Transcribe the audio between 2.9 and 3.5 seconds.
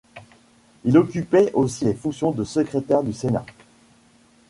du Sénat.